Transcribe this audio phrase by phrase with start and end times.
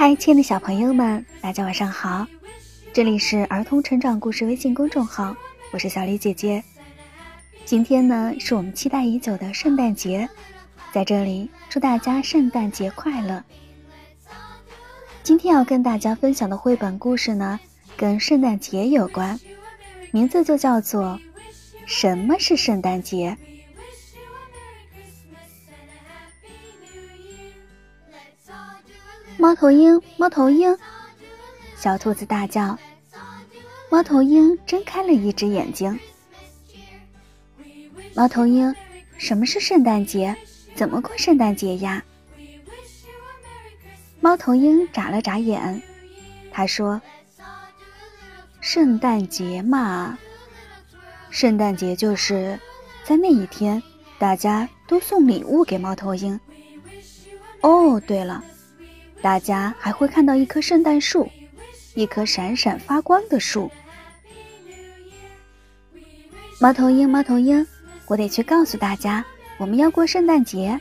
[0.00, 2.26] 嗨，亲爱的小朋友们，大家晚上好！
[2.90, 5.36] 这里是儿童成长故事微信公众号，
[5.72, 6.64] 我是小李姐姐。
[7.66, 10.26] 今天呢，是我们期待已久的圣诞节，
[10.90, 13.44] 在这里祝大家圣诞节快乐。
[15.22, 17.60] 今天要跟大家分享的绘本故事呢，
[17.94, 19.38] 跟圣诞节有关，
[20.12, 21.20] 名字就叫做
[21.84, 23.36] 《什么是圣诞节》。
[29.40, 30.76] 猫头鹰，猫头鹰！
[31.74, 32.78] 小兔子大叫。
[33.90, 35.98] 猫头鹰睁开了一只眼睛。
[38.14, 38.74] 猫头鹰，
[39.16, 40.36] 什么是圣诞节？
[40.74, 42.04] 怎么过圣诞节呀？
[44.20, 45.82] 猫头鹰眨了眨眼，
[46.52, 47.00] 他说
[48.60, 50.18] ：“圣诞节嘛，
[51.30, 52.60] 圣诞节就是
[53.04, 53.82] 在那一天，
[54.18, 56.38] 大家都送礼物给猫头鹰。
[57.62, 58.44] 哦，对了。”
[59.22, 61.30] 大家还会看到一棵圣诞树，
[61.94, 63.70] 一棵闪闪发光的树。
[66.58, 67.66] 猫头鹰，猫头鹰，
[68.06, 69.24] 我得去告诉大家，
[69.58, 70.78] 我们要过圣诞节。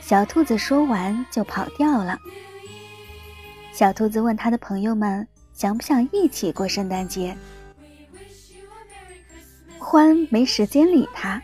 [0.00, 2.18] 小兔子说完就跑掉了。
[3.72, 7.34] 小兔子问他的朋友们，想不想一起过圣诞节？
[9.78, 11.42] 獾没时间理他，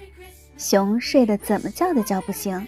[0.58, 2.66] 熊睡得怎么叫都叫不醒。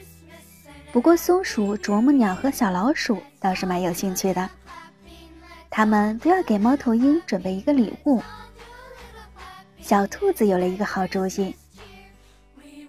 [0.92, 4.50] 不过，松鼠、啄木鸟和小老鼠倒是蛮有兴趣的。
[5.70, 8.20] 他们都要给猫头鹰准备一个礼物。
[9.80, 11.54] 小兔子有了一个好主意。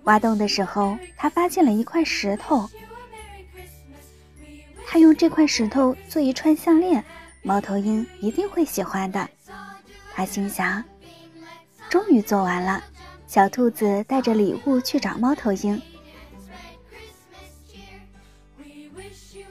[0.05, 2.67] 挖洞的时候，他发现了一块石头。
[4.87, 7.03] 他用这块石头做一串项链，
[7.43, 9.29] 猫头鹰一定会喜欢的。
[10.13, 10.83] 他心想：
[11.87, 12.83] 终于做完了。
[13.27, 15.79] 小兔子带着礼物去找猫头鹰。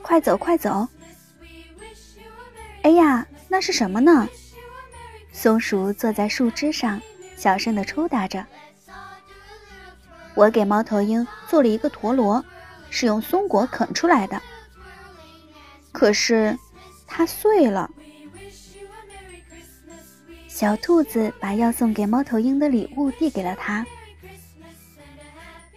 [0.02, 0.88] 快走，快走！
[2.82, 4.28] 哎呀，那是什么呢？
[5.32, 7.00] 松鼠坐在树枝上，
[7.36, 8.46] 小声的抽打着。
[10.34, 12.44] 我给猫头鹰做了一个陀螺，
[12.88, 14.40] 是用松果啃出来的。
[15.92, 16.56] 可是，
[17.06, 17.90] 它碎了。
[20.48, 23.86] 小兔子把要送给猫头鹰的礼物递给了他，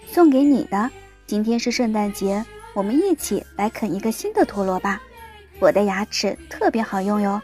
[0.08, 0.90] 送给你的。
[1.26, 2.44] 今天是圣诞节。
[2.74, 5.02] 我们一起来啃一个新的陀螺吧，
[5.60, 7.42] 我的牙齿特别好用哟。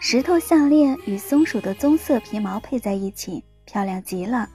[0.00, 4.48] 石头项链与松鼠的棕色皮毛配在一起，漂亮极了。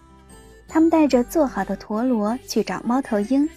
[0.68, 3.50] 他们带着做好的陀螺去找猫头鹰。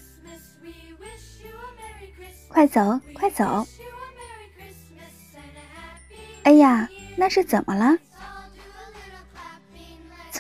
[2.49, 3.67] 快走，快走！
[6.43, 7.97] 哎呀，那是怎么了？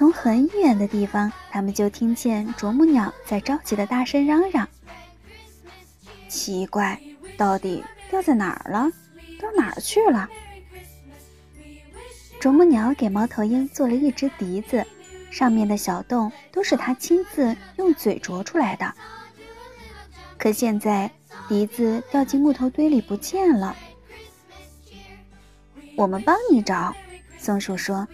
[0.02, 4.68] 从很远的地方，他们就听见啄木鸟在着急的大声嚷嚷
[6.26, 7.00] ：“奇怪，
[7.36, 8.90] 到底掉在哪儿了？
[9.40, 10.28] 到哪儿去了？”
[12.40, 14.84] 啄木鸟给猫头鹰做了一只笛子，
[15.30, 18.92] 上面的小洞都是它亲自用嘴啄出来的。
[20.36, 21.08] 可现在
[21.48, 23.76] 笛子掉进木头堆里不见了。
[25.94, 26.92] 我们帮你找，
[27.38, 28.08] 松鼠说：“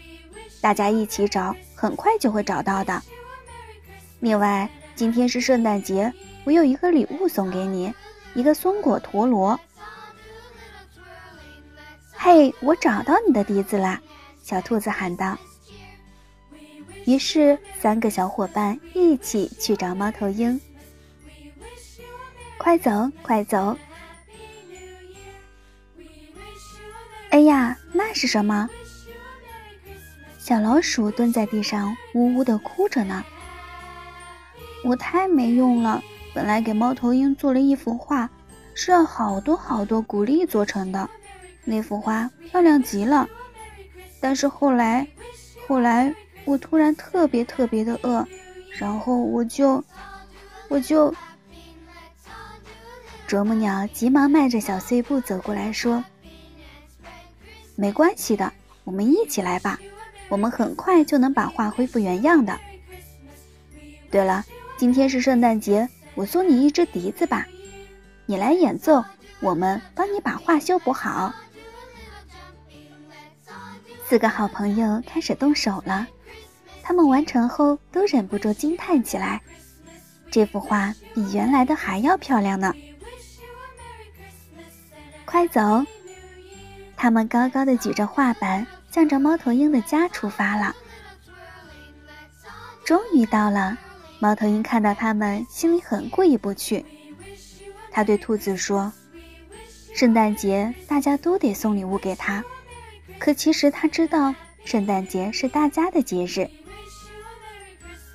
[0.60, 3.00] 大家一起找。”很快就会找到的。
[4.18, 6.12] 另外，今天是圣诞节，
[6.42, 7.94] 我有一个礼物送给你，
[8.34, 9.58] 一个松果陀螺。
[12.12, 14.00] 嘿，我找到你的笛子啦！
[14.42, 15.38] 小兔子喊道。
[17.06, 20.60] 于是，三个小伙伴一起去找猫头鹰。
[22.58, 22.90] 快走，
[23.22, 23.78] 快走！
[27.30, 28.68] 哎呀，那是什么？
[30.48, 33.22] 小老鼠蹲在地上，呜呜的哭着呢。
[34.82, 38.30] 我太没用了，本来给猫头鹰做了一幅画，
[38.72, 41.10] 是要好多好多谷粒做成的，
[41.66, 43.28] 那幅画漂亮极了。
[44.22, 45.06] 但是后来，
[45.66, 46.14] 后来
[46.46, 48.26] 我突然特别特别的饿，
[48.78, 49.84] 然后我就，
[50.68, 51.14] 我就……
[53.26, 56.02] 啄木鸟急忙迈着小碎步走过来说
[57.76, 58.50] ：“没关系的，
[58.84, 59.78] 我们一起来吧。”
[60.28, 62.58] 我们很快就能把画恢复原样的。
[64.10, 64.44] 对了，
[64.76, 67.46] 今天是圣诞节，我送你一支笛子吧，
[68.26, 69.04] 你来演奏，
[69.40, 71.34] 我们帮你把画修补好。
[74.06, 76.06] 四个好朋友开始动手了，
[76.82, 79.42] 他们完成后都忍不住惊叹起来：
[80.30, 82.74] 这幅画比原来的还要漂亮呢！
[85.26, 85.84] 快走！
[86.96, 88.66] 他们高高的举着画板。
[88.90, 90.74] 向着猫头鹰的家出发了。
[92.84, 93.76] 终于到了，
[94.18, 96.84] 猫头鹰看到他们，心里很过意不去。
[97.90, 98.92] 他对兔子说
[99.94, 102.44] ：“圣诞节大家都得送礼物给他，
[103.18, 106.48] 可其实他知道圣诞节是大家的节日。”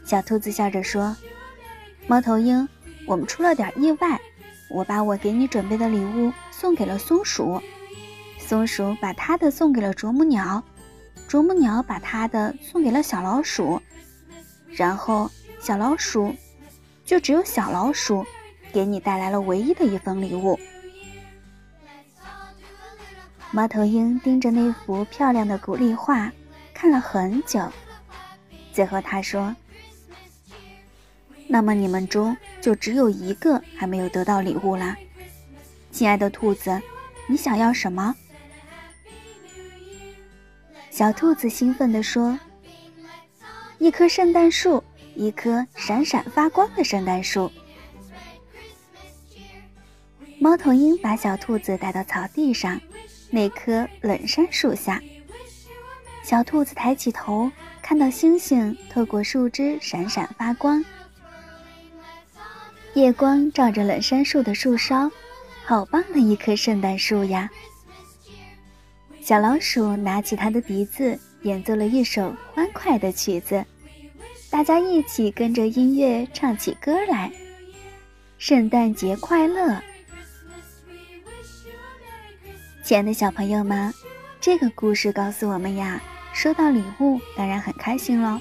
[0.05, 1.15] 小兔子笑着说
[2.07, 2.67] ：“猫头鹰，
[3.05, 4.19] 我们出了点意外，
[4.69, 7.61] 我把我给你准备的礼物送给了松鼠，
[8.53, 10.63] 松鼠把它的送给了啄木鸟，
[11.27, 13.81] 啄木鸟把它的送给了小老鼠，
[14.75, 15.27] 然后
[15.59, 16.35] 小老鼠，
[17.03, 18.23] 就只有小老鼠，
[18.71, 20.59] 给你带来了唯一的一份礼物。”
[23.49, 26.31] 猫头鹰盯着那幅漂亮的鼓励画
[26.75, 27.59] 看了很久，
[28.71, 29.55] 最后他说。
[31.47, 34.95] 那么你们中就只有一个还没有得到礼物啦，
[35.91, 36.79] 亲爱的兔子，
[37.25, 38.15] 你想要什么？
[40.93, 42.39] 小兔子兴奋地说
[43.79, 44.83] ：“一棵圣诞树，
[45.15, 47.51] 一棵闪闪发光的圣诞树。”
[50.37, 52.79] 猫头鹰把小兔子带到草地上，
[53.31, 55.01] 那棵冷杉树下。
[56.21, 57.51] 小兔子抬起头，
[57.81, 60.85] 看到星星透过树枝闪闪发光。
[62.93, 65.09] 夜光照着冷杉树的树梢，
[65.65, 67.49] 好棒的一棵圣诞树呀！
[69.23, 73.63] 小老鼠拿起它的笛子，演奏了一首欢快的曲子，
[74.49, 77.31] 大家一起跟着音乐唱起歌来。
[78.37, 79.81] 圣诞节快乐！
[82.83, 83.93] 亲爱的小朋友们，
[84.41, 86.03] 这个故事告诉我们呀，
[86.33, 88.37] 收到礼物当然很开心喽。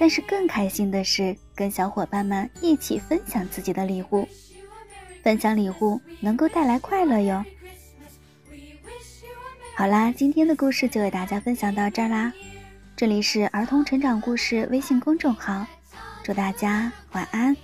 [0.00, 4.26] 但是更开心的是，跟小伙伴们一起分享自己的礼物。
[5.22, 7.44] 分享礼物能够带来快乐哟。
[9.78, 12.32] 好啦，今天的故事就为大家分享到这儿啦。
[12.96, 15.64] 这里是儿童成长故事微信公众号，
[16.24, 17.56] 祝大家晚安。